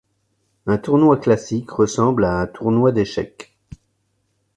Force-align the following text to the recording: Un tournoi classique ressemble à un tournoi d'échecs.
Un 0.65 0.79
tournoi 0.79 1.17
classique 1.17 1.69
ressemble 1.69 2.25
à 2.25 2.39
un 2.39 2.47
tournoi 2.47 2.91
d'échecs. 2.91 3.55